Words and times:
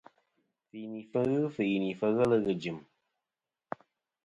Fɨyinifɨ 0.69 1.19
ghɨ 1.29 1.39
fɨyinìfɨ 1.55 2.07
ghelɨ 2.15 2.35
ghɨ 2.43 2.51
jɨ̀m. 2.61 2.77